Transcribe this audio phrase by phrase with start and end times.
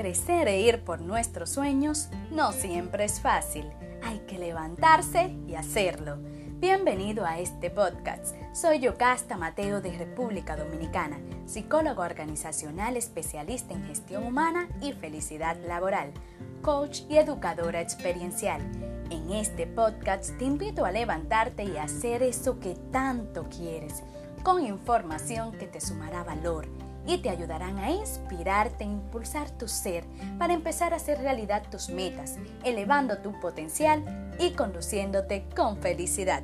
[0.00, 3.70] Crecer e ir por nuestros sueños no siempre es fácil.
[4.02, 6.16] Hay que levantarse y hacerlo.
[6.58, 8.34] Bienvenido a este podcast.
[8.54, 16.14] Soy Yocasta Mateo de República Dominicana, psicólogo organizacional especialista en gestión humana y felicidad laboral,
[16.62, 18.62] coach y educadora experiencial.
[19.10, 24.02] En este podcast te invito a levantarte y hacer eso que tanto quieres,
[24.42, 30.04] con información que te sumará valor y te ayudarán a inspirarte e impulsar tu ser
[30.38, 36.42] para empezar a hacer realidad tus metas, elevando tu potencial y conduciéndote con felicidad.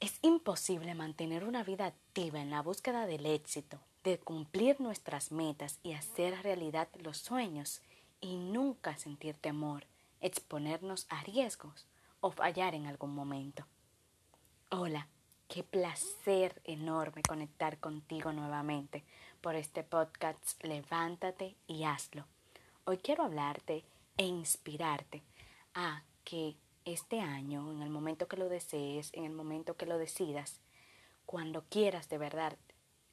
[0.00, 5.80] Es imposible mantener una vida activa en la búsqueda del éxito, de cumplir nuestras metas
[5.82, 7.82] y hacer realidad los sueños
[8.20, 9.84] y nunca sentir temor,
[10.20, 11.86] exponernos a riesgos
[12.20, 13.66] o fallar en algún momento.
[14.68, 15.06] Hola,
[15.46, 19.04] qué placer enorme conectar contigo nuevamente
[19.40, 22.26] por este podcast Levántate y hazlo.
[22.84, 23.84] Hoy quiero hablarte
[24.16, 25.22] e inspirarte
[25.72, 29.98] a que este año, en el momento que lo desees, en el momento que lo
[29.98, 30.60] decidas,
[31.26, 32.58] cuando quieras de verdad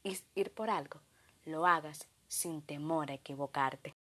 [0.02, 1.02] ir por algo,
[1.45, 3.94] lo hagas sin temor a equivocarte.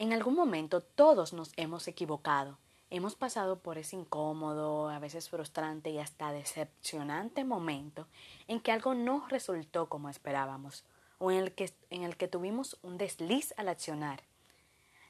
[0.00, 2.58] En algún momento todos nos hemos equivocado
[2.96, 8.06] hemos pasado por ese incómodo, a veces frustrante y hasta decepcionante momento
[8.46, 10.84] en que algo no resultó como esperábamos
[11.18, 14.22] o en el que, en el que tuvimos un desliz al accionar.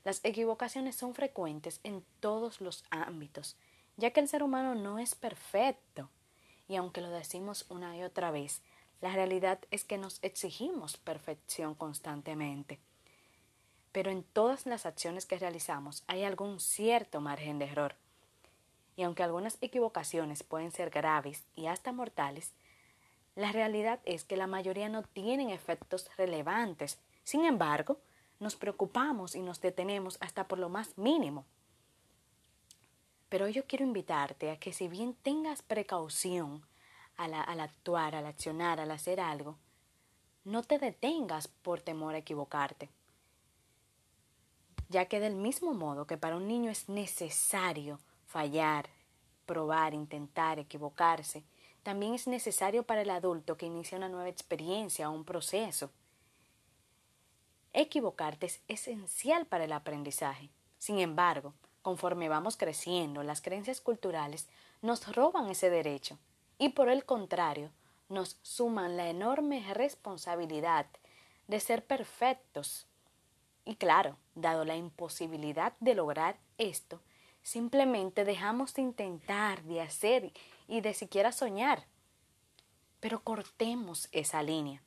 [0.02, 3.56] Las equivocaciones son frecuentes en todos los ámbitos,
[3.98, 6.08] ya que el ser humano no es perfecto.
[6.69, 8.62] Y aunque lo decimos una y otra vez,
[9.02, 12.80] la realidad es que nos exigimos perfección constantemente
[13.95, 17.95] pero en todas las acciones que realizamos hay algún cierto margen de error.
[18.97, 22.55] Y aunque algunas equivocaciones pueden ser graves y hasta mortales,
[23.37, 26.98] la realidad es que la mayoría no tienen efectos relevantes.
[27.22, 28.00] Sin embargo,
[28.41, 31.44] nos preocupamos y nos detenemos hasta por lo más mínimo.
[33.28, 36.66] Pero yo quiero invitarte a que si bien tengas precaución
[37.16, 39.56] al, al actuar, al accionar, al hacer algo,
[40.43, 42.91] no te detengas por temor a equivocarte
[44.89, 48.89] ya que del mismo modo que para un niño es necesario fallar,
[49.47, 51.45] probar, intentar, equivocarse,
[51.83, 55.91] también es necesario para el adulto que inicia una nueva experiencia o un proceso.
[57.72, 60.49] Equivocarte es esencial para el aprendizaje.
[60.78, 64.49] Sin embargo, conforme vamos creciendo, las creencias culturales
[64.81, 66.19] nos roban ese derecho
[66.59, 67.71] y por el contrario,
[68.09, 70.87] nos suman la enorme responsabilidad
[71.49, 72.87] de ser perfectos
[73.65, 77.00] y claro, dado la imposibilidad de lograr esto,
[77.43, 80.33] simplemente dejamos de intentar, de hacer
[80.69, 81.87] y de siquiera soñar.
[83.00, 84.83] Pero cortemos esa línea.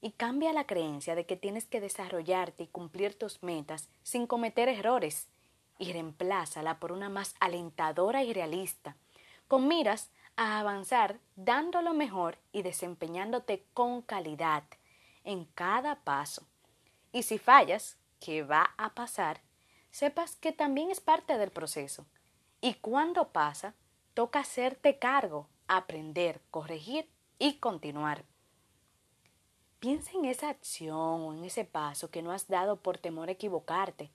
[0.00, 4.68] Y cambia la creencia de que tienes que desarrollarte y cumplir tus metas sin cometer
[4.68, 5.28] errores
[5.78, 8.96] y reemplázala por una más alentadora y realista,
[9.48, 14.64] con miras a avanzar dando lo mejor y desempeñándote con calidad
[15.24, 16.46] en cada paso
[17.16, 19.42] y si fallas, ¿qué va a pasar?
[19.90, 22.06] Sepas que también es parte del proceso.
[22.60, 23.74] Y cuando pasa,
[24.14, 28.24] toca hacerte cargo, aprender, corregir y continuar.
[29.78, 33.32] Piensa en esa acción o en ese paso que no has dado por temor a
[33.32, 34.10] equivocarte,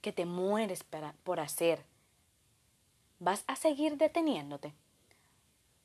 [0.00, 0.84] que te mueres
[1.24, 1.84] por hacer.
[3.18, 4.74] ¿Vas a seguir deteniéndote?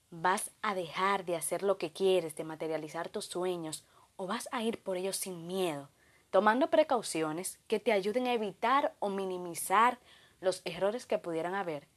[0.10, 3.86] ¿Vas a dejar de hacer lo que quieres, de materializar tus sueños,
[4.16, 5.90] o vas a ir por ellos sin miedo,
[6.30, 10.00] tomando precauciones que te ayuden a evitar o minimizar
[10.42, 11.88] los errores que pudieran haber,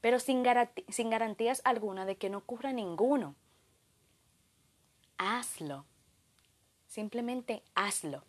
[0.00, 3.34] pero sin, garantías alguna de que no ocurra ninguno.
[5.18, 5.86] Hazlo.
[6.86, 8.22] Simplemente hazlo.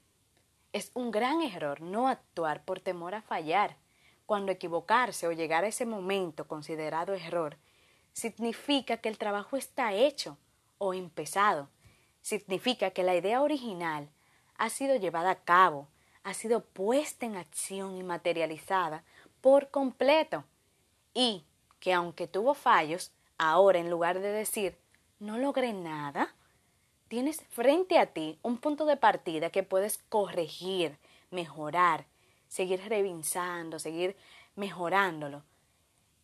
[0.73, 3.77] Es un gran error no actuar por temor a fallar.
[4.25, 7.57] Cuando equivocarse o llegar a ese momento considerado error,
[8.11, 10.37] significa que el trabajo está hecho
[10.77, 11.69] o empezado.
[12.21, 14.09] Significa que la idea original
[14.57, 15.87] ha sido llevada a cabo,
[16.23, 19.03] ha sido puesta en acción y materializada
[19.41, 20.43] por completo.
[21.13, 21.45] Y
[21.79, 24.77] que aunque tuvo fallos, ahora en lugar de decir
[25.19, 26.35] no logré nada,
[27.07, 30.97] tienes frente a ti un punto de partida que puedes corregir,
[31.31, 32.05] mejorar,
[32.47, 34.15] seguir revisando, seguir
[34.55, 35.43] mejorándolo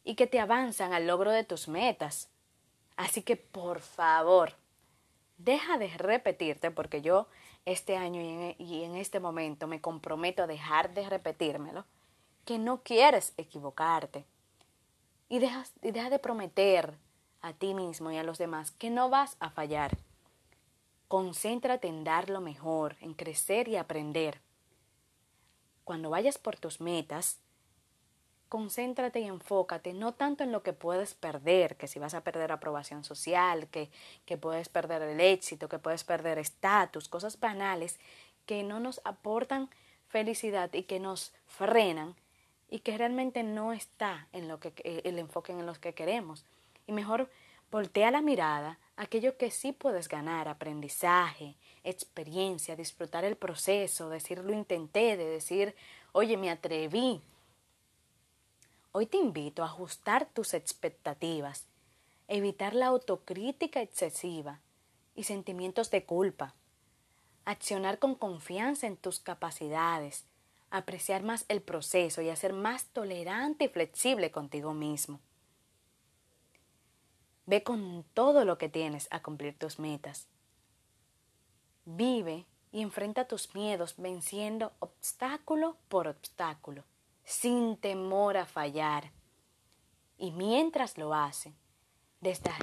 [0.04, 2.30] y que te avanzan al logro de tus metas.
[2.98, 4.54] Así que por favor,
[5.38, 7.28] deja de repetirte porque yo
[7.66, 11.86] este año e, y en, este momento me comprometo a dejar de repetírmelo,
[12.46, 14.26] que no quieres equivocarte.
[15.30, 16.98] Y, dejas, y deja de prometer
[17.42, 19.98] a ti mismo y a los demás que no vas a fallar.
[21.08, 24.42] Concéntrate en dar lo mejor, en crecer y aprender.
[25.84, 27.40] Cuando vayas por tus metas,
[28.54, 32.52] concéntrate y enfócate no tanto en lo que puedes perder, que si vas a perder
[32.52, 33.90] aprobación social, que,
[34.28, 38.00] que puedes perder el éxito, que puedes perder estatus, cosas banales
[38.46, 39.72] que no nos aportan
[40.08, 42.14] felicidad y que nos frenan
[42.70, 44.72] y que realmente no está en lo que
[45.04, 46.46] el enfoque en los que queremos.
[46.86, 47.32] Y mejor
[47.72, 54.54] voltea la mirada aquello que sí puedes ganar, aprendizaje, experiencia, disfrutar el proceso, decir lo
[54.54, 55.74] intenté, de decir,
[56.12, 57.20] oye, me atreví,
[58.96, 61.66] Hoy te invito a ajustar tus expectativas,
[62.28, 64.62] evitar la autocrítica excesiva
[65.16, 66.54] y sentimientos de culpa,
[67.44, 70.26] accionar con confianza en tus capacidades,
[70.70, 75.20] apreciar más el proceso y ser más tolerante y flexible contigo mismo.
[77.48, 80.28] Ve con todo lo que tienes a cumplir tus metas.
[81.86, 86.84] Vive y enfrenta tus miedos venciendo obstáculo por obstáculo
[87.24, 89.12] sin temor a fallar.
[90.18, 91.54] Y mientras lo hace,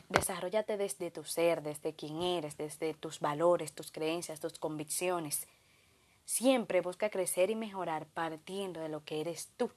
[0.08, 5.46] desarrollate desde tu ser, desde quién eres, desde tus valores, tus creencias, tus convicciones.
[6.24, 9.70] Siempre busca crecer y mejorar partiendo de lo que eres tú.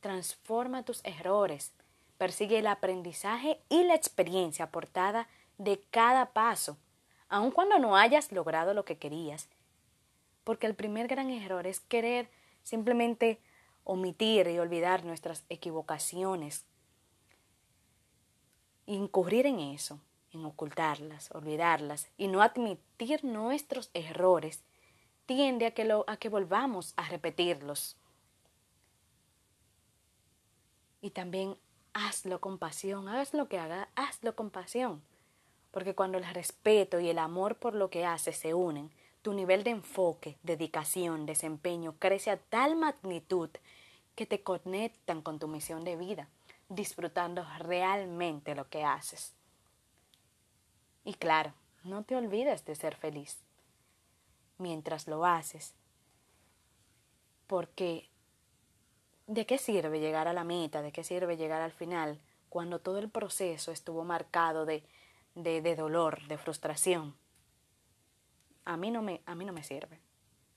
[0.00, 1.72] Transforma tus errores,
[2.18, 5.28] persigue el aprendizaje y la experiencia aportada
[5.58, 6.76] de cada paso,
[7.28, 9.48] aun cuando no hayas logrado lo que querías.
[10.44, 12.30] Porque el primer gran error es querer
[12.62, 13.40] simplemente
[13.84, 16.64] omitir y olvidar nuestras equivocaciones,
[18.86, 20.00] incurrir en eso,
[20.32, 24.62] en ocultarlas, olvidarlas y no admitir nuestros errores,
[25.26, 27.96] tiende a que, lo, a que volvamos a repetirlos.
[31.00, 31.56] Y también
[31.92, 33.58] hazlo con pasión, lo que
[33.94, 35.02] hazlo con pasión,
[35.70, 38.90] porque cuando el respeto y el amor por lo que haces se unen,
[39.22, 43.50] tu nivel de enfoque, dedicación, desempeño crece a tal magnitud
[44.16, 46.28] que te conectan con tu misión de vida,
[46.68, 49.32] disfrutando realmente lo que haces.
[51.04, 51.54] Y claro,
[51.84, 53.38] no te olvides de ser feliz
[54.58, 55.74] mientras lo haces,
[57.46, 58.08] porque
[59.26, 60.82] ¿de qué sirve llegar a la meta?
[60.82, 64.84] ¿De qué sirve llegar al final cuando todo el proceso estuvo marcado de,
[65.34, 67.21] de, de dolor, de frustración?
[68.64, 70.00] A mí no me, a mí no me sirve.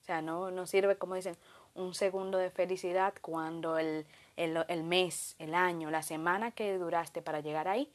[0.02, 1.36] O sea, no, no sirve, como dicen,
[1.74, 4.06] un segundo de felicidad cuando el,
[4.36, 7.92] el, el mes, el año, la semana que duraste para llegar ahí,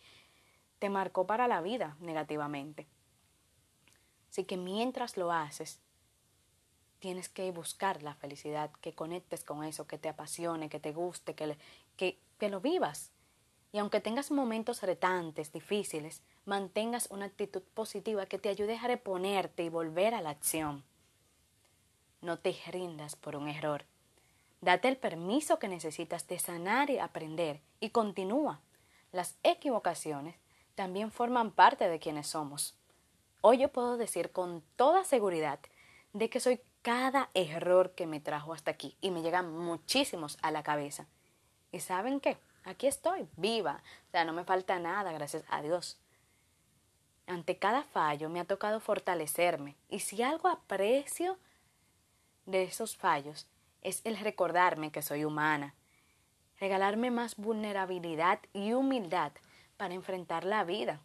[0.79, 2.87] te marcó para la vida negativamente.
[4.29, 5.79] Así que mientras lo haces,
[6.99, 11.33] tienes que buscar la felicidad, que conectes con eso, que te apasione, que te guste,
[11.33, 11.57] que,
[11.97, 13.11] que, que lo vivas.
[13.71, 19.63] Y aunque tengas momentos retantes, difíciles, mantengas una actitud positiva que te ayude a reponerte
[19.63, 20.83] y volver a la acción.
[22.21, 23.85] No te rindas por un error.
[24.59, 28.59] Date el permiso que necesitas de sanar y aprender y continúa.
[29.11, 30.35] Las equivocaciones
[30.75, 32.75] también forman parte de quienes somos.
[33.41, 35.59] Hoy yo puedo decir con toda seguridad
[36.13, 40.51] de que soy cada error que me trajo hasta aquí y me llegan muchísimos a
[40.51, 41.07] la cabeza.
[41.71, 42.37] ¿Y saben qué?
[42.63, 43.81] Aquí estoy, viva.
[44.07, 45.99] O sea, no me falta nada, gracias a Dios.
[47.27, 51.37] Ante cada fallo me ha tocado fortalecerme y si algo aprecio
[52.45, 53.47] de esos fallos
[53.81, 55.73] es el recordarme que soy humana,
[56.59, 59.31] regalarme más vulnerabilidad y humildad
[59.77, 61.01] para enfrentar la vida.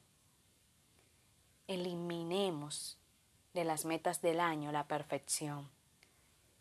[1.66, 2.98] Eliminemos
[3.54, 5.70] de las metas del año la perfección.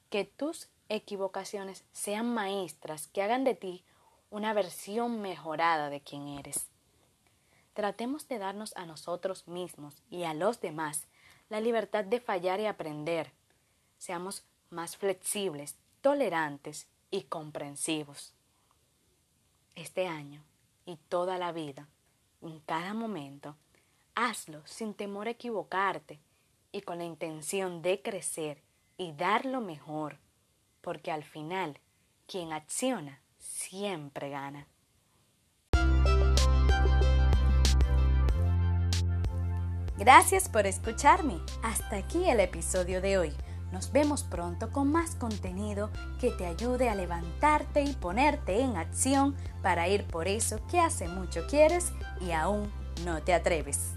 [0.10, 3.84] Que tus equivocaciones sean maestras que hagan de ti
[4.30, 6.68] una versión mejorada de quien eres.
[7.74, 11.08] Tratemos de darnos a nosotros mismos y a los demás
[11.50, 13.32] la libertad de fallar y aprender.
[13.98, 18.34] Seamos más flexibles, tolerantes y comprensivos.
[19.76, 20.44] Este año
[20.86, 21.88] y toda la vida,
[22.42, 23.56] en cada momento,
[24.16, 26.20] hazlo sin temor a equivocarte
[26.72, 28.62] y con la intención de crecer
[28.98, 30.18] y dar lo mejor,
[30.82, 31.80] porque al final,
[32.28, 34.68] quien acciona siempre gana.
[39.98, 41.40] Gracias por escucharme.
[41.64, 43.34] Hasta aquí el episodio de hoy.
[43.72, 49.36] Nos vemos pronto con más contenido que te ayude a levantarte y ponerte en acción
[49.62, 52.72] para ir por eso que hace mucho quieres y aún
[53.06, 53.96] no te atreves.